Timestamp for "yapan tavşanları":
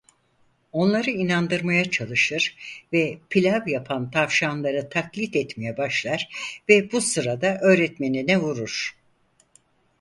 3.67-4.89